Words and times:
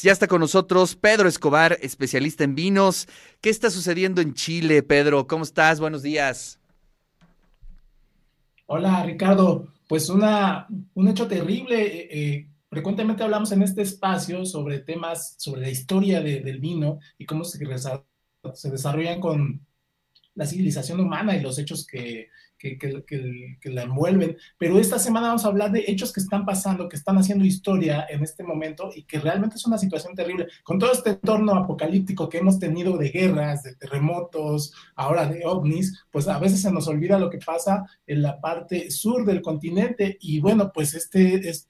Ya 0.00 0.12
está 0.12 0.26
con 0.26 0.40
nosotros 0.40 0.96
Pedro 0.96 1.28
Escobar, 1.28 1.78
especialista 1.82 2.44
en 2.44 2.54
vinos. 2.54 3.06
¿Qué 3.40 3.50
está 3.50 3.70
sucediendo 3.70 4.20
en 4.20 4.32
Chile, 4.32 4.82
Pedro? 4.82 5.26
¿Cómo 5.26 5.44
estás? 5.44 5.80
Buenos 5.80 6.02
días. 6.02 6.58
Hola, 8.66 9.04
Ricardo. 9.04 9.68
Pues 9.88 10.08
una, 10.08 10.66
un 10.94 11.08
hecho 11.08 11.28
terrible. 11.28 11.82
Eh, 11.82 12.08
eh, 12.10 12.48
frecuentemente 12.70 13.22
hablamos 13.22 13.52
en 13.52 13.62
este 13.62 13.82
espacio 13.82 14.46
sobre 14.46 14.78
temas, 14.78 15.34
sobre 15.38 15.60
la 15.60 15.70
historia 15.70 16.22
del 16.22 16.58
vino 16.58 16.98
y 17.18 17.26
cómo 17.26 17.44
se 17.44 17.58
desarrollan 18.70 19.20
con 19.20 19.60
la 20.34 20.46
civilización 20.46 21.00
humana 21.00 21.36
y 21.36 21.40
los 21.40 21.58
hechos 21.58 21.86
que, 21.86 22.30
que, 22.62 23.70
la 23.70 23.82
envuelven. 23.82 24.36
Pero 24.58 24.78
esta 24.78 24.98
semana 24.98 25.28
vamos 25.28 25.44
a 25.44 25.48
hablar 25.48 25.72
de 25.72 25.84
hechos 25.86 26.12
que 26.12 26.20
están 26.20 26.44
pasando, 26.44 26.88
que 26.88 26.96
están 26.96 27.18
haciendo 27.18 27.44
historia 27.44 28.06
en 28.08 28.22
este 28.22 28.44
momento 28.44 28.90
y 28.94 29.04
que 29.04 29.18
realmente 29.18 29.56
es 29.56 29.66
una 29.66 29.78
situación 29.78 30.14
terrible. 30.14 30.46
Con 30.62 30.78
todo 30.78 30.92
este 30.92 31.10
entorno 31.10 31.54
apocalíptico 31.54 32.28
que 32.28 32.38
hemos 32.38 32.58
tenido 32.58 32.96
de 32.96 33.10
guerras, 33.10 33.62
de 33.62 33.74
terremotos, 33.74 34.72
ahora 34.94 35.26
de 35.26 35.44
ovnis, 35.44 36.04
pues 36.10 36.28
a 36.28 36.38
veces 36.38 36.62
se 36.62 36.72
nos 36.72 36.86
olvida 36.86 37.18
lo 37.18 37.30
que 37.30 37.38
pasa 37.38 37.84
en 38.06 38.22
la 38.22 38.40
parte 38.40 38.90
sur 38.90 39.24
del 39.24 39.42
continente. 39.42 40.18
Y 40.20 40.40
bueno, 40.40 40.70
pues 40.72 40.94
este 40.94 41.48
es, 41.48 41.68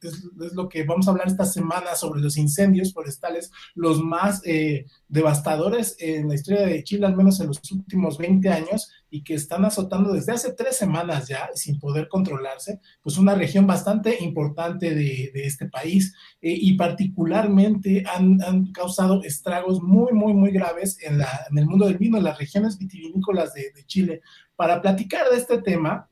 lo 0.54 0.68
que 0.68 0.84
vamos 0.84 1.06
a 1.08 1.12
hablar 1.12 1.28
esta 1.28 1.46
semana 1.46 1.94
sobre 1.94 2.20
los 2.20 2.36
incendios 2.36 2.92
forestales, 2.92 3.50
los 3.74 4.02
más 4.02 4.42
eh, 4.44 4.86
devastadores 5.08 5.96
en 5.98 6.28
la 6.28 6.34
historia 6.34 6.66
de 6.66 6.84
Chile, 6.84 7.06
al 7.06 7.16
menos 7.16 7.40
en 7.40 7.48
los 7.48 7.60
últimos 7.72 8.18
20 8.18 8.48
años 8.48 8.90
y 9.12 9.22
que 9.22 9.34
están 9.34 9.66
azotando 9.66 10.14
desde 10.14 10.32
hace 10.32 10.54
tres 10.54 10.78
semanas 10.78 11.28
ya, 11.28 11.50
sin 11.54 11.78
poder 11.78 12.08
controlarse, 12.08 12.80
pues 13.02 13.18
una 13.18 13.34
región 13.34 13.66
bastante 13.66 14.24
importante 14.24 14.94
de, 14.94 15.30
este 15.34 15.68
país 15.68 16.14
eh, 16.40 16.56
y 16.58 16.78
particularmente 16.78 18.04
han, 18.06 18.72
causado 18.72 19.22
estragos 19.22 19.82
muy, 19.82 20.12
muy, 20.12 20.32
muy 20.32 20.50
graves 20.50 20.98
en, 21.02 21.18
la, 21.18 21.28
en 21.50 21.58
el 21.58 21.66
mundo 21.66 21.86
del 21.86 21.98
vino, 21.98 22.16
en 22.16 22.24
las 22.24 22.38
regiones 22.38 22.78
vitivinícolas 22.78 23.52
de, 23.52 23.70
de 23.74 23.84
Chile. 23.84 24.22
Para 24.56 24.80
platicar 24.80 25.28
de 25.28 25.36
este 25.36 25.60
tema, 25.60 26.08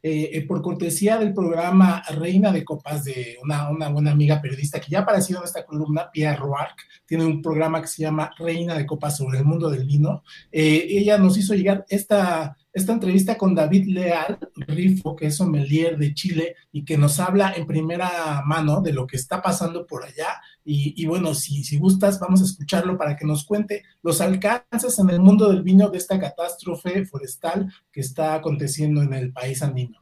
eh, 0.00 0.30
eh, 0.32 0.46
por 0.46 0.62
cortesía 0.62 1.18
del 1.18 1.34
programa 1.34 2.04
Reina 2.10 2.52
de 2.52 2.64
Copas 2.64 3.02
de 3.02 3.36
una, 3.42 3.88
buena 3.88 4.12
amiga 4.12 4.40
periodista 4.40 4.80
que 4.80 4.92
ya 4.92 5.00
ha 5.00 5.02
aparecido 5.02 5.40
en 5.40 5.46
esta 5.46 5.66
columna, 5.66 6.08
Pia 6.12 6.36
Roark, 6.36 6.76
tiene 7.04 7.24
un 7.24 7.42
programa 7.42 7.80
que 7.80 7.88
se 7.88 8.02
llama 8.02 8.30
Reina 8.38 8.76
de 8.76 8.86
Copas 8.86 9.16
sobre 9.16 9.38
el 9.38 9.44
mundo 9.44 9.68
del 9.68 9.84
vino. 9.84 10.22
Eh, 10.52 10.86
ella 10.88 11.18
nos 11.18 11.36
hizo 11.36 11.52
llegar 11.52 11.84
esta, 11.88 12.56
esta 12.72 12.92
entrevista 12.92 13.36
con 13.36 13.56
David 13.56 13.88
Leal 13.88 14.38
Rifo, 14.54 15.16
que 15.16 15.26
es 15.26 15.36
sommelier 15.36 15.98
de 15.98 16.14
Chile 16.14 16.54
y 16.70 16.84
que 16.84 16.96
nos 16.96 17.18
habla 17.18 17.54
en 17.56 17.66
primera 17.66 18.42
mano 18.46 18.80
de 18.80 18.92
lo 18.92 19.04
que 19.04 19.16
está 19.16 19.42
pasando 19.42 19.84
por 19.84 20.04
allá. 20.04 20.40
Y, 20.70 21.06
bueno, 21.06 21.32
si, 21.32 21.64
si 21.64 21.78
gustas, 21.78 22.20
vamos 22.20 22.42
a 22.42 22.44
escucharlo 22.44 22.98
para 22.98 23.16
que 23.16 23.24
nos 23.24 23.46
cuente 23.46 23.84
los 24.02 24.20
alcances 24.20 24.98
en 24.98 25.08
el 25.08 25.18
mundo 25.18 25.48
del 25.48 25.62
vino 25.62 25.88
de 25.88 25.96
esta 25.96 26.20
catástrofe 26.20 27.06
forestal 27.06 27.72
que 27.90 28.02
está 28.02 28.34
aconteciendo 28.34 29.00
en 29.00 29.14
el 29.14 29.32
país 29.32 29.62
andino. 29.62 29.98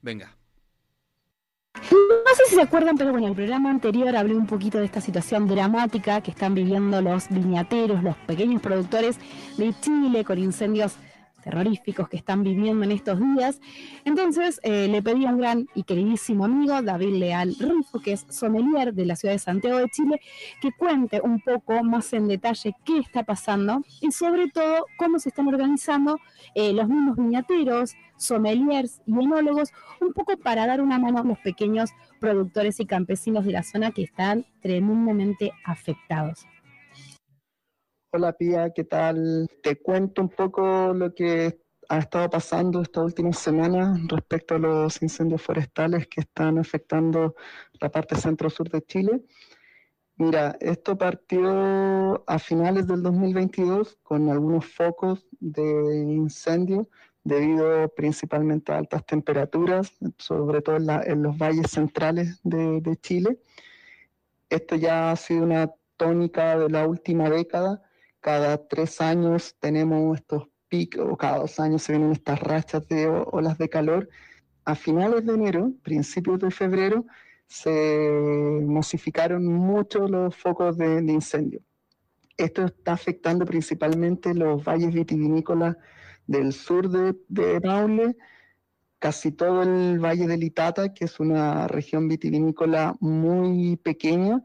Venga. 0.00 0.34
No 1.74 2.34
sé 2.34 2.44
si 2.48 2.54
se 2.54 2.62
acuerdan, 2.62 2.96
pero 2.96 3.10
bueno, 3.10 3.26
en 3.26 3.32
el 3.32 3.36
programa 3.36 3.68
anterior 3.68 4.16
hablé 4.16 4.34
un 4.34 4.46
poquito 4.46 4.78
de 4.78 4.86
esta 4.86 5.02
situación 5.02 5.46
dramática 5.46 6.22
que 6.22 6.30
están 6.30 6.54
viviendo 6.54 7.02
los 7.02 7.28
viñateros, 7.28 8.02
los 8.02 8.16
pequeños 8.26 8.62
productores 8.62 9.18
de 9.58 9.74
Chile 9.80 10.24
con 10.24 10.38
incendios 10.38 10.94
terroríficos 11.44 12.08
que 12.08 12.16
están 12.16 12.42
viviendo 12.42 12.84
en 12.84 12.92
estos 12.92 13.20
días. 13.20 13.60
Entonces 14.04 14.58
eh, 14.62 14.88
le 14.88 15.02
pedí 15.02 15.26
a 15.26 15.30
un 15.30 15.38
gran 15.38 15.68
y 15.74 15.82
queridísimo 15.82 16.46
amigo, 16.46 16.80
David 16.82 17.14
Leal 17.16 17.54
Rufo, 17.60 18.00
que 18.00 18.12
es 18.12 18.26
sommelier 18.30 18.94
de 18.94 19.04
la 19.04 19.14
ciudad 19.14 19.34
de 19.34 19.38
Santiago 19.38 19.78
de 19.78 19.88
Chile, 19.90 20.20
que 20.60 20.72
cuente 20.72 21.20
un 21.20 21.40
poco 21.40 21.84
más 21.84 22.12
en 22.14 22.26
detalle 22.28 22.74
qué 22.84 22.98
está 22.98 23.22
pasando 23.22 23.82
y 24.00 24.10
sobre 24.10 24.48
todo 24.48 24.86
cómo 24.96 25.18
se 25.18 25.28
están 25.28 25.46
organizando 25.48 26.18
eh, 26.54 26.72
los 26.72 26.88
mismos 26.88 27.16
viñateros, 27.16 27.94
sommeliers 28.16 29.02
y 29.06 29.12
enólogos, 29.12 29.70
un 30.00 30.12
poco 30.12 30.36
para 30.38 30.66
dar 30.66 30.80
una 30.80 30.98
mano 30.98 31.18
a 31.18 31.24
los 31.24 31.38
pequeños 31.38 31.90
productores 32.20 32.80
y 32.80 32.86
campesinos 32.86 33.44
de 33.44 33.52
la 33.52 33.62
zona 33.62 33.90
que 33.90 34.02
están 34.02 34.46
tremendamente 34.62 35.52
afectados. 35.64 36.46
Hola 38.16 38.32
Pía, 38.32 38.70
¿qué 38.70 38.84
tal? 38.84 39.50
Te 39.60 39.74
cuento 39.74 40.22
un 40.22 40.28
poco 40.28 40.94
lo 40.94 41.12
que 41.12 41.58
ha 41.88 41.98
estado 41.98 42.30
pasando 42.30 42.80
estas 42.80 43.02
últimas 43.02 43.40
semanas 43.40 43.98
respecto 44.06 44.54
a 44.54 44.58
los 44.60 45.02
incendios 45.02 45.42
forestales 45.42 46.06
que 46.06 46.20
están 46.20 46.56
afectando 46.58 47.34
la 47.80 47.90
parte 47.90 48.14
centro-sur 48.14 48.70
de 48.70 48.82
Chile. 48.82 49.24
Mira, 50.14 50.56
esto 50.60 50.96
partió 50.96 52.22
a 52.30 52.38
finales 52.38 52.86
del 52.86 53.02
2022 53.02 53.98
con 54.04 54.30
algunos 54.30 54.64
focos 54.64 55.26
de 55.40 55.64
incendio 56.06 56.88
debido 57.24 57.88
principalmente 57.96 58.70
a 58.70 58.78
altas 58.78 59.04
temperaturas, 59.06 59.92
sobre 60.18 60.62
todo 60.62 60.76
en, 60.76 61.20
los 61.20 61.36
valles 61.36 61.68
centrales 61.68 62.38
de, 62.44 62.80
de 62.80 62.96
Chile. 62.96 63.40
Esto 64.50 64.76
ya 64.76 65.10
ha 65.10 65.16
sido 65.16 65.42
una 65.42 65.68
tónica 65.96 66.56
de 66.56 66.68
la 66.68 66.86
última 66.86 67.28
década 67.28 67.82
cada 68.24 68.56
tres 68.56 69.02
años 69.02 69.54
tenemos 69.60 70.18
estos 70.18 70.44
picos, 70.68 71.06
o 71.10 71.14
cada 71.14 71.40
dos 71.40 71.60
años 71.60 71.82
se 71.82 71.92
vienen 71.92 72.12
estas 72.12 72.40
rachas 72.40 72.88
de 72.88 73.06
olas 73.06 73.58
de 73.58 73.68
calor. 73.68 74.08
A 74.64 74.74
finales 74.74 75.26
de 75.26 75.34
enero, 75.34 75.72
principios 75.82 76.38
de 76.38 76.50
febrero, 76.50 77.04
se 77.46 78.62
masificaron 78.66 79.44
mucho 79.44 80.08
los 80.08 80.34
focos 80.34 80.78
de, 80.78 81.00
incendio. 81.00 81.60
Esto 82.38 82.64
está 82.64 82.94
afectando 82.94 83.44
principalmente 83.44 84.32
los 84.32 84.64
valles 84.64 84.94
vitivinícolas 84.94 85.76
del 86.26 86.54
sur 86.54 86.88
de, 86.88 87.14
de 87.28 87.60
Maule, 87.60 88.16
casi 88.98 89.32
todo 89.32 89.64
el 89.64 89.98
valle 89.98 90.26
del 90.26 90.44
Itata, 90.44 90.94
que 90.94 91.04
es 91.04 91.20
una 91.20 91.68
región 91.68 92.08
vitivinícola 92.08 92.96
muy 93.00 93.76
pequeña, 93.76 94.42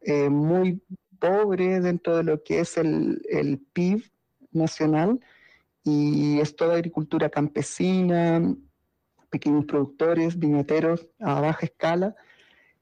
eh, 0.00 0.30
muy 0.30 0.80
pobre 1.18 1.80
dentro 1.80 2.16
de 2.16 2.24
lo 2.24 2.42
que 2.42 2.60
es 2.60 2.76
el, 2.76 3.22
el 3.28 3.58
PIB 3.58 4.04
nacional 4.52 5.20
y 5.84 6.40
es 6.40 6.56
toda 6.56 6.74
agricultura 6.74 7.30
campesina, 7.30 8.54
pequeños 9.30 9.64
productores, 9.64 10.38
viñeteros 10.38 11.06
a 11.20 11.40
baja 11.40 11.66
escala. 11.66 12.14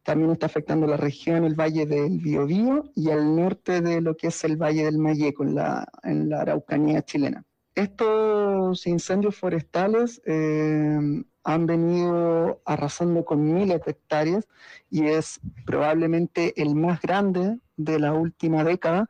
También 0.02 0.30
está 0.30 0.46
afectando 0.46 0.86
la 0.86 0.96
región, 0.96 1.44
el 1.44 1.54
valle 1.54 1.86
del 1.86 2.18
Biobío 2.18 2.84
y 2.94 3.10
el 3.10 3.34
norte 3.34 3.80
de 3.80 4.00
lo 4.00 4.16
que 4.16 4.28
es 4.28 4.44
el 4.44 4.56
valle 4.56 4.84
del 4.84 4.98
Mayeco 4.98 5.42
en 5.42 5.56
la, 5.56 5.88
en 6.04 6.28
la 6.28 6.42
Araucanía 6.42 7.02
chilena. 7.02 7.44
Estos 7.74 8.86
incendios 8.86 9.36
forestales 9.36 10.22
eh, 10.24 11.24
han 11.44 11.66
venido 11.66 12.62
arrasando 12.64 13.24
con 13.24 13.52
miles 13.52 13.84
de 13.84 13.90
hectáreas 13.90 14.48
y 14.90 15.06
es 15.06 15.40
probablemente 15.66 16.60
el 16.60 16.74
más 16.74 17.00
grande 17.02 17.58
de 17.76 17.98
la 17.98 18.12
última 18.12 18.64
década, 18.64 19.08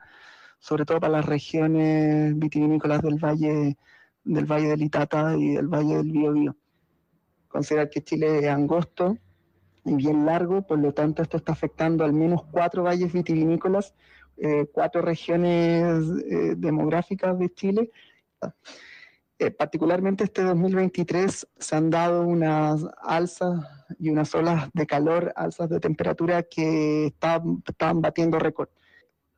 sobre 0.59 0.85
todo 0.85 1.01
para 1.01 1.13
las 1.13 1.27
regiones 1.27 2.39
vitivinícolas 2.39 3.03
del 3.03 3.19
valle 3.19 3.77
del 4.25 4.45
valle 4.45 4.69
del 4.69 4.83
Itata 4.83 5.37
y 5.37 5.55
del 5.55 5.69
valle 5.69 5.99
del 5.99 6.11
Biobío. 6.11 6.57
Considera 7.49 7.89
que 7.89 8.03
Chile 8.03 8.41
es 8.41 8.49
angosto 8.49 9.17
y 9.85 9.95
bien 9.95 10.27
largo, 10.27 10.67
por 10.67 10.81
lo 10.81 10.93
tanto 10.93 11.23
esto 11.23 11.37
está 11.37 11.53
afectando 11.53 12.05
al 12.05 12.13
menos 12.13 12.43
cuatro 12.51 12.83
valles 12.83 13.13
vitivinícolas, 13.13 13.95
eh, 14.37 14.67
cuatro 14.73 15.01
regiones 15.01 16.03
eh, 16.29 16.55
demográficas 16.57 17.39
de 17.39 17.55
Chile 17.55 17.91
eh, 19.39 19.51
particularmente 19.51 20.25
este 20.25 20.43
2023 20.43 21.47
se 21.59 21.77
han 21.77 21.91
dado 21.91 22.23
unas 22.23 22.87
alzas 23.03 23.61
y 23.99 24.09
unas 24.09 24.35
olas 24.35 24.71
de 24.73 24.87
calor, 24.87 25.33
alzas 25.37 25.69
de 25.69 25.79
temperatura 25.81 26.43
que 26.45 27.07
están, 27.07 27.63
batiendo 28.01 28.39
récord. 28.39 28.71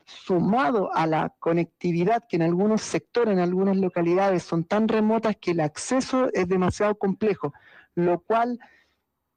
Sumado 0.06 0.94
a 0.94 1.06
la 1.06 1.34
conectividad 1.40 2.24
que 2.28 2.36
en 2.36 2.42
algunos 2.42 2.82
sectores, 2.82 3.34
en 3.34 3.40
algunas 3.40 3.76
localidades 3.76 4.44
son 4.44 4.64
tan 4.64 4.88
remotas 4.88 5.36
que 5.36 5.50
el 5.50 5.60
acceso 5.60 6.30
es 6.32 6.48
demasiado 6.48 6.94
complejo, 6.96 7.52
lo 7.94 8.20
cual 8.20 8.58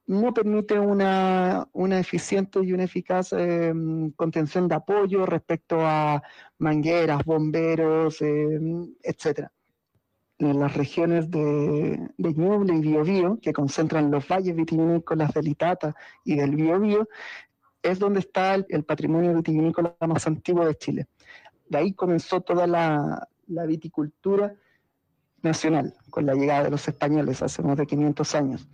no 0.06 0.33
permite 0.33 0.80
una, 0.80 1.68
eficiente 2.00 2.59
y 2.63 2.74
una 2.74 2.83
eficaz 2.83 3.33
em, 3.33 4.12
contención 4.12 4.68
de 4.68 4.75
apoyo 4.75 5.25
respecto 5.25 5.77
a 5.81 6.21
mangueras, 6.59 7.24
bomberos, 7.25 8.21
em, 8.21 8.94
etcétera 9.03 9.51
en 10.49 10.59
las 10.59 10.75
regiones 10.75 11.29
de, 11.29 12.09
de 12.17 12.33
Ñuble 12.33 12.75
y 12.75 12.81
Biobío, 12.81 13.39
que 13.41 13.53
concentran 13.53 14.09
los 14.09 14.27
valles 14.27 14.55
vitivinícolas 14.55 15.33
del 15.33 15.47
Itata 15.47 15.95
y 16.23 16.35
del 16.35 16.55
Biobío, 16.55 17.07
es 17.83 17.99
donde 17.99 18.19
está 18.19 18.55
el, 18.55 18.83
patrimonio 18.83 19.33
vitivinícola 19.35 19.95
más 20.07 20.27
antiguo 20.27 20.65
de 20.65 20.75
Chile. 20.75 21.07
De 21.69 21.77
ahí 21.77 21.93
comenzó 21.93 22.41
toda 22.41 22.67
la, 22.67 23.27
la, 23.47 23.65
viticultura 23.65 24.53
nacional, 25.41 25.95
con 26.09 26.25
la 26.25 26.33
llegada 26.33 26.63
de 26.63 26.71
los 26.71 26.87
españoles 26.87 27.41
hace 27.41 27.63
más 27.63 27.77
de 27.77 27.87
500 27.87 28.35
años. 28.35 28.67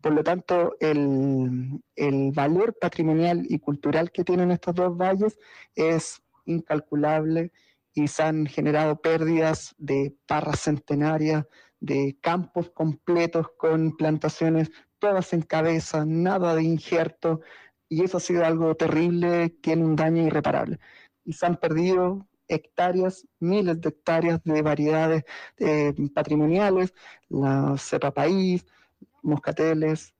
Por 0.00 0.12
lo 0.12 0.22
tanto, 0.22 0.76
el, 0.80 1.80
el 1.96 2.32
valor 2.32 2.76
patrimonial 2.80 3.44
y 3.48 3.58
cultural 3.58 4.10
que 4.10 4.24
tienen 4.24 4.50
estos 4.50 4.74
dos 4.74 4.96
valles 4.96 5.38
es 5.74 6.22
incalculable 6.46 7.52
y 7.98 8.06
se 8.06 8.22
han 8.22 8.46
generado 8.46 9.00
pérdidas 9.00 9.74
de 9.76 10.14
parras 10.26 10.60
centenarias, 10.60 11.44
de 11.80 12.16
campos 12.20 12.70
completos 12.70 13.48
con 13.56 13.96
plantaciones 13.96 14.70
todas 15.00 15.32
en 15.32 15.42
cabeza, 15.42 16.04
nada 16.06 16.54
de 16.54 16.62
injerto, 16.62 17.40
y 17.88 18.04
eso 18.04 18.18
ha 18.18 18.20
sido 18.20 18.44
algo 18.44 18.76
terrible, 18.76 19.48
tiene 19.48 19.84
un 19.84 19.96
daño 19.96 20.24
irreparable. 20.24 20.78
Y 21.24 21.32
se 21.32 21.46
han 21.46 21.56
perdido 21.56 22.28
hectáreas, 22.46 23.26
miles 23.40 23.80
de 23.80 23.88
hectáreas 23.88 24.40
de 24.44 24.62
variedades 24.62 25.24
eh, 25.56 25.92
patrimoniales, 26.14 26.94
la 27.28 27.76
cepa 27.78 28.12
país, 28.12 28.64
moscateles, 29.22 30.14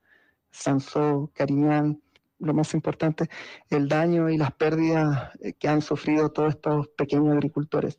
sansó, 0.50 1.30
cariñán, 1.32 2.02
lo 2.38 2.54
más 2.54 2.74
importante, 2.74 3.28
el 3.70 3.88
daño 3.88 4.30
y 4.30 4.36
las 4.36 4.52
pérdidas 4.52 5.30
eh, 5.40 5.54
que 5.54 5.68
han 5.68 5.82
sufrido 5.82 6.30
todos 6.30 6.54
estos 6.54 6.88
pequeños 6.88 7.34
agricultores. 7.34 7.98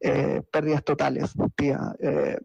Eh, 0.00 0.42
pérdidas 0.50 0.84
totales, 0.84 1.32
tía, 1.56 1.80
eh, 1.98 2.38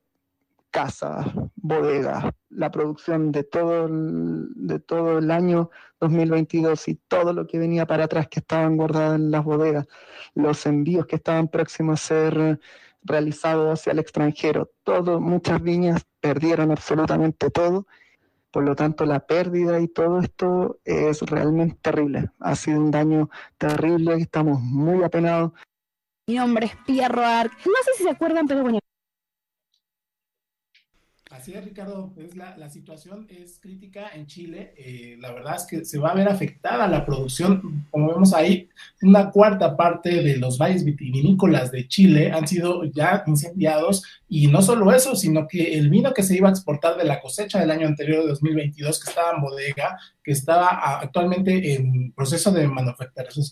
casas, 0.72 1.28
bodegas, 1.56 2.26
la 2.50 2.72
producción 2.72 3.32
de 3.32 3.44
todo, 3.44 3.88
el, 3.88 4.48
de 4.56 4.80
todo 4.80 5.18
el 5.18 5.30
año 5.30 5.70
2022 6.00 6.88
y 6.88 6.96
todo 6.96 7.34
lo 7.34 7.48
que 7.48 7.60
venía 7.60 7.86
para 7.86 8.06
atrás 8.06 8.28
que 8.30 8.40
estaban 8.40 8.78
guardados 8.78 9.16
en 9.16 9.32
las 9.32 9.44
bodegas, 9.44 9.88
los 10.36 10.66
envíos 10.66 11.06
que 11.06 11.18
estaban 11.18 11.48
próximos 11.48 12.02
a 12.02 12.06
ser 12.06 12.60
realizados 13.02 13.80
hacia 13.80 13.92
el 13.92 14.00
extranjero, 14.00 14.72
todo, 14.84 15.20
muchas 15.20 15.62
viñas 15.62 16.06
perdieron 16.22 16.72
absolutamente 16.72 17.50
todo 17.50 17.88
por 18.52 18.64
lo 18.64 18.76
tanto, 18.76 19.06
la 19.06 19.20
pérdida 19.26 19.80
y 19.80 19.88
todo 19.88 20.20
esto 20.20 20.80
es 20.84 21.22
realmente 21.22 21.78
terrible. 21.82 22.32
Ha 22.40 22.56
sido 22.56 22.80
un 22.80 22.92
daño 22.92 23.30
terrible, 23.58 24.16
estamos 24.16 24.62
muy 24.62 25.04
apenados. 25.04 25.52
Mi 26.28 26.36
nombre 26.36 26.68
es 26.68 26.76
Pierro 26.86 27.24
Arc. 27.24 27.54
No 27.66 27.74
sé 27.84 27.92
si 27.98 28.04
se 28.04 28.10
acuerdan, 28.10 28.48
pero 28.48 28.62
bueno. 28.62 28.80
Así 31.30 31.54
es, 31.54 31.64
Ricardo. 31.64 32.12
Es 32.18 32.36
la, 32.36 32.70
situación 32.70 33.28
es 33.30 33.60
crítica 33.60 34.10
en 34.16 34.26
Chile. 34.26 34.74
Eh, 34.76 35.16
la 35.20 35.32
verdad 35.32 35.58
es 35.58 35.66
que 35.68 35.86
se 35.86 36.00
va 36.00 36.10
a 36.10 36.16
ver 36.16 36.28
afectada 36.28 36.88
la 36.88 37.06
producción. 37.06 37.86
Como 37.92 38.08
vemos 38.08 38.34
ahí, 38.34 38.68
una 39.04 39.30
cuarta 39.30 39.78
parte 39.78 40.24
de 40.24 40.38
los 40.38 40.58
valles 40.58 40.84
vitivinícolas 40.84 41.72
de 41.72 41.88
Chile 41.88 42.32
han 42.32 42.48
sido 42.48 42.84
ya 42.86 43.24
incendiados. 43.28 44.04
Y 44.28 44.48
no 44.48 44.64
solo 44.64 44.92
eso, 44.92 45.16
sino 45.16 45.48
que 45.48 45.78
el 45.78 45.92
vino 45.92 46.14
que 46.16 46.24
se 46.24 46.36
iba 46.36 46.50
a 46.50 46.52
exportar 46.52 46.98
de 46.98 47.04
la 47.04 47.22
cosecha 47.22 47.60
del 47.60 47.70
año 47.70 47.86
anterior, 47.86 48.24
de 48.24 48.30
2022, 48.30 49.04
que 49.04 49.10
estaba 49.10 49.36
en 49.36 49.42
bodega, 49.42 50.00
que 50.24 50.32
estaba 50.32 51.00
actualmente 51.00 51.76
en 51.76 52.12
proceso 52.12 52.52
de 52.52 52.68
manufacturación, 52.68 53.46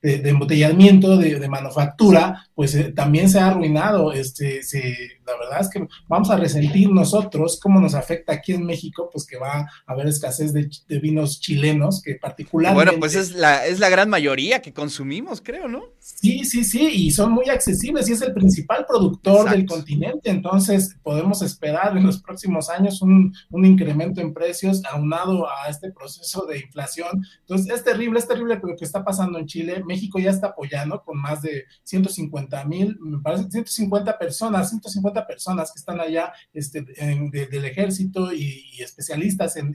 de, 0.00 0.18
de, 0.18 0.30
embotellamiento, 0.30 1.16
de, 1.16 1.38
de 1.38 1.48
manufactura, 1.48 2.46
pues 2.54 2.74
eh, 2.74 2.92
también 2.92 3.28
se 3.28 3.38
ha 3.38 3.48
arruinado. 3.48 4.12
Este, 4.12 4.62
se, 4.62 4.96
la 5.26 5.36
verdad 5.38 5.60
es 5.60 5.68
que 5.68 5.86
vamos 6.06 6.30
a 6.30 6.36
resentir 6.36 6.90
nosotros 6.90 7.58
cómo 7.60 7.80
nos 7.80 7.94
afecta 7.94 8.32
aquí 8.32 8.52
en 8.52 8.64
México, 8.64 9.08
pues 9.12 9.26
que 9.26 9.36
va 9.36 9.60
a 9.60 9.68
haber 9.86 10.06
escasez 10.06 10.52
de, 10.52 10.68
de 10.88 10.98
vinos 10.98 11.40
chilenos, 11.40 12.02
que 12.02 12.14
particularmente... 12.14 12.84
Bueno, 12.84 13.00
pues 13.00 13.14
es 13.14 13.32
la, 13.32 13.66
es 13.66 13.80
la 13.80 13.88
gran 13.88 14.08
mayoría 14.08 14.62
que 14.62 14.72
consumimos, 14.72 15.40
creo, 15.40 15.68
¿no? 15.68 15.84
Sí, 15.98 16.44
sí, 16.44 16.64
sí, 16.64 16.88
y 16.92 17.10
son 17.10 17.32
muy 17.32 17.48
accesibles 17.48 18.08
y 18.08 18.12
es 18.12 18.22
el 18.22 18.32
principal 18.32 18.86
productor 18.86 19.40
Exacto. 19.40 19.56
del 19.56 19.66
continente, 19.66 20.30
entonces 20.30 20.96
podemos 21.02 21.42
esperar 21.42 21.96
en 21.96 22.06
los 22.06 22.22
próximos 22.22 22.70
años 22.70 23.02
un, 23.02 23.34
un 23.50 23.64
incremento 23.64 24.20
en 24.20 24.32
precios 24.32 24.82
aunado 24.90 25.46
a 25.48 25.68
este 25.68 25.90
proceso 25.92 26.46
de 26.46 26.60
inflación. 26.60 27.24
Entonces 27.40 27.74
es 27.74 27.84
terrible, 27.84 28.18
es 28.18 28.28
terrible 28.28 28.60
lo 28.62 28.76
que 28.76 28.84
está 28.84 29.04
pasando 29.04 29.38
en 29.38 29.46
Chile. 29.46 29.82
México 29.88 30.20
ya 30.20 30.30
está 30.30 30.48
apoyando 30.48 31.02
con 31.02 31.18
más 31.18 31.42
de 31.42 31.64
150 31.82 32.64
mil, 32.66 32.96
me 33.00 33.18
parece 33.20 33.50
150 33.50 34.16
personas, 34.18 34.68
150 34.68 35.26
personas 35.26 35.72
que 35.72 35.78
están 35.80 36.00
allá 36.00 36.32
este, 36.52 36.84
en, 36.96 37.30
de, 37.30 37.46
del 37.46 37.64
ejército 37.64 38.32
y, 38.32 38.66
especialistas 38.78 39.56
en, 39.56 39.74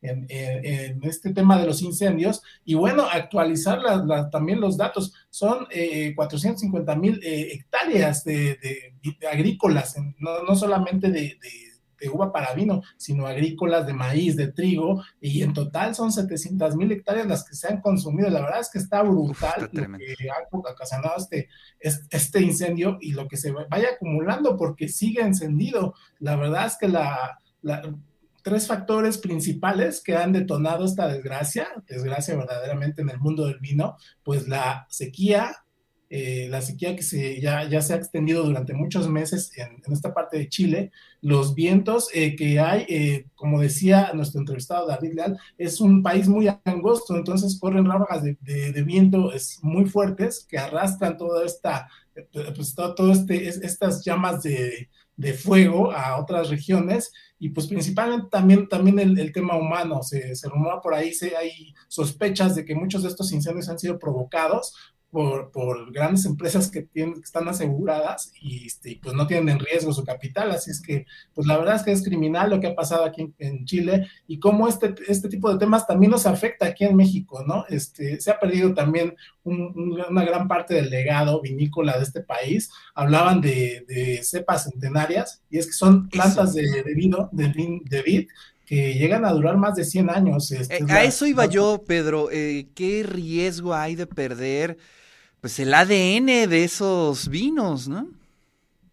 en, 0.00 0.26
este 1.02 1.34
tema 1.34 1.60
de 1.60 1.66
los 1.66 1.82
incendios. 1.82 2.42
Y 2.64 2.74
bueno, 2.74 3.02
actualizar 3.02 3.80
la, 3.80 4.30
también 4.30 4.60
los 4.60 4.76
datos. 4.78 5.12
Son 5.28 5.66
eh, 5.70 6.14
450 6.14 6.96
mil 6.96 7.20
eh, 7.22 7.52
hectáreas 7.52 8.24
de, 8.24 8.58
de 8.62 9.26
agrícolas, 9.28 9.96
no, 10.18 10.42
no, 10.44 10.56
solamente 10.56 11.10
de 11.10 11.38
de 12.02 12.10
uva 12.10 12.32
para 12.32 12.52
vino, 12.54 12.82
sino 12.96 13.26
agrícolas 13.26 13.86
de 13.86 13.92
maíz, 13.92 14.36
de 14.36 14.48
trigo, 14.48 15.02
y 15.20 15.42
en 15.42 15.52
total 15.52 15.94
son 15.94 16.12
700 16.12 16.76
mil 16.76 16.90
hectáreas 16.90 17.26
las 17.26 17.44
que 17.44 17.54
se 17.54 17.68
han 17.68 17.80
consumido. 17.80 18.28
La 18.28 18.42
verdad 18.42 18.60
es 18.60 18.70
que 18.70 18.78
está 18.78 19.02
brutal 19.02 19.52
Uf, 19.56 19.72
está 19.72 19.88
lo 19.88 19.98
que 19.98 20.30
ha 20.30 20.70
ocasionado 20.72 21.14
este, 21.16 21.48
este 21.80 22.40
incendio 22.40 22.98
y 23.00 23.12
lo 23.12 23.28
que 23.28 23.36
se 23.36 23.52
vaya 23.52 23.90
acumulando 23.94 24.56
porque 24.56 24.88
sigue 24.88 25.22
encendido. 25.22 25.94
La 26.18 26.36
verdad 26.36 26.66
es 26.66 26.76
que 26.76 26.88
la, 26.88 27.38
la 27.62 27.82
tres 28.42 28.66
factores 28.66 29.18
principales 29.18 30.02
que 30.02 30.16
han 30.16 30.32
detonado 30.32 30.84
esta 30.84 31.06
desgracia, 31.06 31.68
desgracia 31.86 32.36
verdaderamente 32.36 33.02
en 33.02 33.10
el 33.10 33.18
mundo 33.18 33.46
del 33.46 33.60
vino, 33.60 33.96
pues 34.24 34.48
la 34.48 34.86
sequía, 34.90 35.61
eh, 36.14 36.46
la 36.50 36.60
sequía 36.60 36.94
que 36.94 37.02
se, 37.02 37.40
ya, 37.40 37.66
ya, 37.66 37.80
se 37.80 37.94
ha 37.94 37.96
extendido 37.96 38.44
durante 38.44 38.74
muchos 38.74 39.08
meses 39.08 39.50
en, 39.56 39.80
en 39.82 39.92
esta 39.94 40.12
parte 40.12 40.36
de 40.36 40.50
Chile, 40.50 40.92
los 41.22 41.54
vientos 41.54 42.10
eh, 42.12 42.36
que 42.36 42.60
hay, 42.60 42.84
eh, 42.86 43.28
como 43.34 43.62
decía 43.62 44.10
nuestro 44.12 44.40
entrevistado 44.40 44.86
David 44.86 45.14
Leal, 45.14 45.38
es 45.56 45.80
un 45.80 46.02
país 46.02 46.28
muy 46.28 46.48
angosto, 46.66 47.16
entonces 47.16 47.58
corren 47.58 47.86
ráfagas 47.86 48.24
de, 48.24 48.36
de, 48.42 48.72
de 48.72 48.82
viento 48.82 49.32
es, 49.32 49.58
muy 49.62 49.86
fuertes 49.86 50.44
que 50.46 50.58
arrastran 50.58 51.16
toda 51.16 51.46
esta, 51.46 51.88
pues 52.54 52.74
todo, 52.74 52.94
todo 52.94 53.10
este, 53.10 53.48
es, 53.48 53.56
estas 53.62 54.04
llamas 54.04 54.42
de, 54.42 54.90
de, 55.16 55.32
fuego 55.32 55.92
a 55.92 56.20
otras 56.20 56.50
regiones. 56.50 57.10
Y 57.38 57.48
pues 57.48 57.66
principalmente 57.68 58.28
también, 58.30 58.68
también 58.68 58.98
el, 58.98 59.18
el 59.18 59.32
tema 59.32 59.56
humano, 59.56 60.02
se, 60.02 60.36
se 60.36 60.48
rumora 60.50 60.78
por 60.82 60.92
ahí, 60.92 61.14
se, 61.14 61.34
hay 61.34 61.72
sospechas 61.88 62.54
de 62.54 62.66
que 62.66 62.74
muchos 62.74 63.02
de 63.02 63.08
estos 63.08 63.32
incendios 63.32 63.70
han 63.70 63.78
sido 63.78 63.98
provocados 63.98 64.74
por, 65.12 65.50
por, 65.50 65.92
grandes 65.92 66.24
empresas 66.24 66.70
que, 66.70 66.82
tienen, 66.82 67.16
que 67.16 67.20
están 67.20 67.46
aseguradas 67.46 68.32
y 68.40 68.66
este, 68.66 68.98
pues 69.02 69.14
no 69.14 69.26
tienen 69.26 69.50
en 69.50 69.58
riesgo 69.58 69.92
su 69.92 70.04
capital. 70.04 70.50
Así 70.50 70.70
es 70.70 70.80
que, 70.80 71.04
pues 71.34 71.46
la 71.46 71.58
verdad 71.58 71.76
es 71.76 71.82
que 71.82 71.92
es 71.92 72.02
criminal 72.02 72.48
lo 72.48 72.58
que 72.58 72.68
ha 72.68 72.74
pasado 72.74 73.04
aquí 73.04 73.20
en, 73.20 73.34
en 73.38 73.66
Chile 73.66 74.08
y 74.26 74.38
cómo 74.38 74.68
este, 74.68 74.94
este 75.06 75.28
tipo 75.28 75.52
de 75.52 75.58
temas 75.58 75.86
también 75.86 76.10
nos 76.10 76.24
afecta 76.24 76.64
aquí 76.64 76.84
en 76.84 76.96
México, 76.96 77.44
¿no? 77.46 77.66
Este, 77.68 78.18
se 78.22 78.30
ha 78.30 78.40
perdido 78.40 78.72
también 78.72 79.14
un, 79.44 79.60
un, 79.76 80.00
una 80.00 80.24
gran 80.24 80.48
parte 80.48 80.72
del 80.72 80.88
legado 80.88 81.42
vinícola 81.42 81.98
de 81.98 82.04
este 82.04 82.22
país. 82.22 82.70
Hablaban 82.94 83.42
de, 83.42 83.84
de 83.86 84.22
cepas 84.22 84.64
centenarias 84.64 85.42
y 85.50 85.58
es 85.58 85.66
que 85.66 85.74
son 85.74 86.08
plantas 86.08 86.54
de, 86.54 86.82
de 86.82 86.94
vino, 86.94 87.28
de, 87.32 87.52
de 87.84 88.02
vid, 88.02 88.28
que 88.64 88.94
llegan 88.94 89.26
a 89.26 89.32
durar 89.32 89.58
más 89.58 89.74
de 89.74 89.84
100 89.84 90.08
años. 90.08 90.50
Este, 90.50 90.78
eh, 90.78 90.86
a 90.88 91.04
eso 91.04 91.26
iba 91.26 91.44
yo, 91.44 91.84
Pedro. 91.86 92.30
Eh, 92.32 92.68
¿Qué 92.74 93.02
riesgo 93.02 93.74
hay 93.74 93.94
de 93.94 94.06
perder 94.06 94.78
pues 95.42 95.58
el 95.58 95.74
ADN 95.74 96.48
de 96.48 96.62
esos 96.62 97.28
vinos, 97.28 97.88
¿no? 97.88 98.08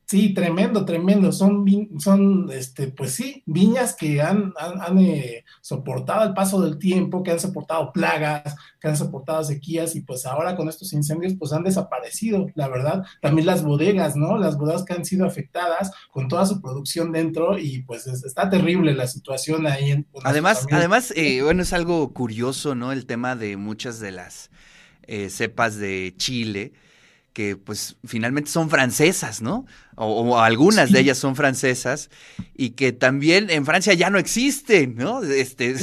Sí, 0.08 0.34
tremendo, 0.34 0.84
tremendo. 0.84 1.32
Son, 1.32 1.64
son 2.00 2.50
este, 2.52 2.88
pues 2.88 3.14
sí, 3.14 3.44
viñas 3.46 3.96
que 3.96 4.20
han, 4.20 4.52
han, 4.58 4.82
han 4.82 4.98
eh, 4.98 5.46
soportado 5.62 6.28
el 6.28 6.34
paso 6.34 6.60
del 6.62 6.80
tiempo, 6.80 7.22
que 7.22 7.30
han 7.30 7.40
soportado 7.40 7.94
plagas, 7.94 8.56
que 8.82 8.88
han 8.88 8.98
soportado 8.98 9.44
sequías 9.44 9.96
y 9.96 10.02
pues 10.02 10.26
ahora 10.26 10.56
con 10.56 10.68
estos 10.68 10.92
incendios 10.94 11.36
pues 11.38 11.54
han 11.54 11.64
desaparecido, 11.64 12.48
la 12.56 12.68
verdad. 12.68 13.04
También 13.22 13.46
las 13.46 13.64
bodegas, 13.64 14.16
¿no? 14.16 14.40
Las 14.40 14.58
bodegas 14.58 14.84
que 14.84 14.94
han 14.94 15.06
sido 15.06 15.28
afectadas 15.28 15.92
con 16.10 16.28
toda 16.28 16.48
su 16.48 16.60
producción 16.60 17.12
dentro 17.12 17.60
y 17.60 17.84
pues 17.84 18.08
es, 18.08 18.26
está 18.26 18.50
terrible 18.50 18.96
la 18.96 19.06
situación 19.06 19.68
ahí. 19.68 19.92
En, 19.92 20.08
además, 20.24 20.66
además 20.72 21.14
eh, 21.16 21.44
bueno, 21.44 21.62
es 21.62 21.74
algo 21.74 22.12
curioso, 22.12 22.74
¿no? 22.74 22.92
El 22.92 23.06
tema 23.06 23.36
de 23.36 23.58
muchas 23.58 24.00
de 24.00 24.14
las 24.14 24.50
eh, 25.10 25.30
cepas 25.30 25.76
de 25.78 26.14
Chile, 26.18 26.72
que 27.34 27.56
pues 27.56 27.98
finalmente 28.06 28.52
son 28.52 28.70
francesas, 28.70 29.42
¿no? 29.42 29.66
O, 29.96 30.22
o 30.22 30.40
algunas 30.40 30.90
sí. 30.90 30.94
de 30.94 31.00
ellas 31.00 31.18
son 31.18 31.36
francesas 31.36 32.10
y 32.56 32.72
que 32.72 32.92
también 32.92 33.50
en 33.50 33.66
Francia 33.66 33.94
ya 33.94 34.10
no 34.10 34.20
existen, 34.20 34.96
¿no? 34.96 35.24
Este, 35.24 35.76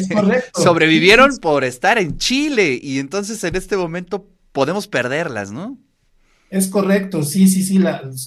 sobrevivieron 0.54 1.38
por 1.38 1.64
estar 1.64 1.98
en 1.98 2.18
Chile 2.18 2.78
y 2.80 2.98
entonces 3.00 3.42
en 3.42 3.56
este 3.56 3.76
momento 3.76 4.28
podemos 4.52 4.86
perderlas, 4.86 5.50
¿no? 5.50 5.76
Es 6.56 6.68
correcto, 6.68 7.22
sí, 7.22 7.48
sí, 7.48 7.62
sí, 7.62 7.78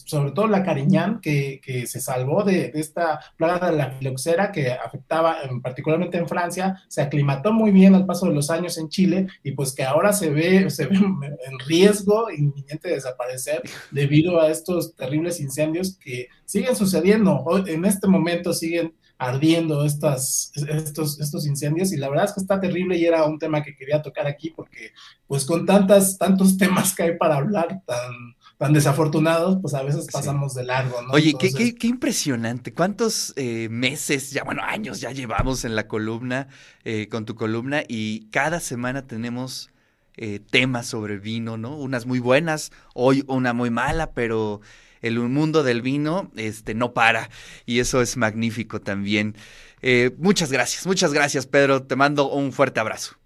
sobre 0.05 0.31
todo 0.33 0.45
la 0.45 0.61
cariñán 0.61 1.19
que, 1.19 1.59
se 1.87 1.99
salvó 1.99 2.43
de, 2.43 2.71
esta 2.75 3.19
plaga 3.37 3.71
de 3.71 3.77
la 3.77 3.89
filoxera 3.89 4.51
que 4.51 4.71
afectaba 4.71 5.37
en, 5.41 5.63
particularmente 5.63 6.19
en 6.19 6.27
Francia, 6.27 6.79
se 6.87 7.01
aclimató 7.01 7.51
muy 7.51 7.71
bien 7.71 7.95
al 7.95 8.05
paso 8.05 8.27
de 8.27 8.35
los 8.35 8.51
años 8.51 8.77
en 8.77 8.89
Chile 8.89 9.25
y 9.43 9.53
pues 9.53 9.73
que 9.73 9.83
ahora 9.83 10.13
se 10.13 10.29
ve, 10.29 10.69
se 10.69 10.85
ve 10.85 10.97
en 10.97 11.59
riesgo 11.67 12.29
inminente 12.29 12.89
de 12.89 12.95
desaparecer 12.95 13.63
debido 13.89 14.39
a 14.39 14.51
estos 14.51 14.95
terribles 14.95 15.39
incendios 15.39 15.97
que 15.97 16.27
siguen 16.45 16.75
sucediendo. 16.75 17.41
Hoy, 17.43 17.63
en 17.65 17.83
este 17.83 18.07
momento 18.07 18.53
siguen 18.53 18.93
ardiendo 19.19 19.83
estas, 19.83 20.51
estos, 20.55 21.19
estos 21.19 21.45
incendios 21.45 21.91
y 21.91 21.97
la 21.97 22.09
verdad 22.09 22.25
es 22.25 22.31
que 22.31 22.39
está 22.39 22.59
terrible 22.61 22.97
y 22.97 23.05
era 23.05 23.25
un 23.25 23.37
tema 23.37 23.61
que 23.61 23.75
quería 23.75 24.01
tocar 24.01 24.25
aquí 24.25 24.49
porque 24.49 24.93
pues 25.27 25.43
con 25.43 25.65
tantas, 25.65 26.17
tantos 26.17 26.57
temas 26.57 26.95
que 26.95 27.03
hay 27.03 27.17
para 27.17 27.35
hablar 27.35 27.81
tan, 27.85 28.35
tan 28.57 28.71
desafortunados, 28.71 29.57
pues 29.61 29.73
a 29.73 29.83
veces 29.83 30.07
pasamos 30.09 30.55
de 30.55 30.63
largo, 30.63 31.01
¿no? 31.01 31.11
Oye, 31.11 31.33
qué, 31.37 31.51
qué, 31.51 31.75
qué, 31.75 31.87
impresionante. 31.87 32.73
¿Cuántos 32.73 33.33
eh, 33.35 33.67
meses, 33.69 34.31
ya 34.31 34.45
bueno, 34.45 34.61
años 34.63 35.01
ya 35.01 35.11
llevamos 35.11 35.65
en 35.65 35.75
la 35.75 35.89
columna, 35.89 36.47
eh, 36.85 37.09
con 37.09 37.25
tu 37.25 37.35
columna 37.35 37.83
y 37.89 38.29
cada 38.29 38.61
semana 38.61 39.05
tenemos 39.05 39.69
eh, 40.15 40.39
temas 40.39 40.87
sobre 40.87 41.17
vino, 41.17 41.57
¿no? 41.57 41.75
Unas 41.75 42.05
muy 42.05 42.19
buenas, 42.19 42.71
hoy 42.93 43.25
una 43.27 43.51
muy 43.51 43.69
mala, 43.69 44.13
pero 44.13 44.61
el 45.01 45.19
mundo 45.19 45.63
del 45.63 45.81
vino 45.81 46.31
este, 46.35 46.73
no 46.73 46.93
para 46.93 47.29
y 47.65 47.79
eso 47.79 48.01
es 48.01 48.17
magnífico 48.17 48.81
también. 48.81 49.35
Eh, 49.81 50.11
muchas 50.17 50.51
gracias, 50.51 50.85
muchas 50.85 51.13
gracias 51.13 51.45
Pedro, 51.45 51.83
te 51.83 51.95
mando 51.95 52.29
un 52.31 52.51
fuerte 52.51 52.79
abrazo. 52.79 53.18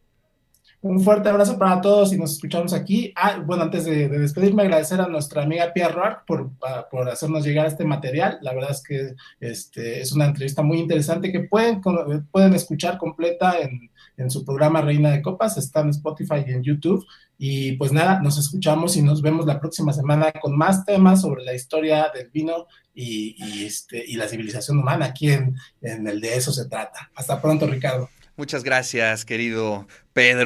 Un 0.84 1.00
fuerte 1.00 1.30
abrazo 1.30 1.58
para 1.58 1.80
todos 1.80 2.12
y 2.12 2.18
nos 2.18 2.34
escuchamos 2.34 2.74
aquí. 2.74 3.14
Ah, 3.16 3.42
bueno, 3.42 3.64
antes 3.64 3.86
de, 3.86 4.10
de 4.10 4.20
despedirme, 4.20 4.64
agradecer 4.64 5.00
a 5.00 5.08
nuestra 5.08 5.44
amiga 5.44 5.72
Pia 5.72 5.88
Roark 5.88 6.26
por, 6.26 6.52
por, 6.92 7.08
hacernos 7.08 7.46
llegar 7.46 7.68
este 7.68 7.86
material. 7.86 8.38
La 8.42 8.54
verdad 8.54 8.72
es 8.72 8.84
que 8.84 9.16
este, 9.40 10.02
es 10.02 10.12
una 10.12 10.26
entrevista 10.26 10.62
muy 10.62 10.80
interesante 10.80 11.32
que 11.32 11.40
pueden, 11.40 11.80
pueden 11.80 12.54
escuchar 12.54 12.98
completa 12.98 13.62
en, 13.62 13.90
en 14.18 14.30
su 14.30 14.44
programa 14.44 14.82
Reina 14.82 15.12
de 15.12 15.22
Copas. 15.22 15.58
Está 15.58 15.80
en 15.80 15.92
Spotify 15.92 16.44
y 16.46 16.52
en 16.52 16.64
YouTube. 16.64 17.06
Y 17.38 17.78
pues 17.78 17.94
nada, 17.94 18.20
nos 18.20 18.38
escuchamos 18.38 18.98
y 18.98 19.02
nos 19.02 19.22
vemos 19.22 19.46
la 19.46 19.62
próxima 19.62 19.94
semana 19.94 20.34
con 20.34 20.58
más 20.58 20.84
temas 20.84 21.22
sobre 21.22 21.46
la 21.46 21.54
historia 21.54 22.12
del 22.14 22.30
vino 22.30 22.68
y, 22.94 23.38
y 23.38 23.64
este, 23.64 24.04
y 24.06 24.18
la 24.18 24.28
civilización 24.28 24.80
humana. 24.80 25.06
Aquí 25.06 25.32
en, 25.32 25.56
en 25.82 26.06
el 26.06 26.20
de 26.20 26.36
eso 26.36 26.52
se 26.52 26.66
trata. 26.66 27.10
Hasta 27.16 27.42
pronto, 27.42 27.68
Ricardo. 27.68 28.10
Muchas 28.36 28.64
gracias, 28.64 29.26
querido 29.26 29.88
Pedro. 30.12 30.42